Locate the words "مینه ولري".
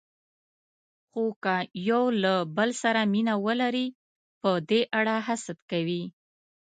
3.13-3.87